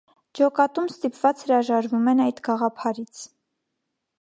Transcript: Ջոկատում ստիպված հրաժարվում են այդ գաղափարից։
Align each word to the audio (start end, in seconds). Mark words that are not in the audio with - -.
Ջոկատում 0.37 0.87
ստիպված 0.91 1.43
հրաժարվում 1.47 2.09
են 2.15 2.25
այդ 2.25 2.41
գաղափարից։ 2.49 3.21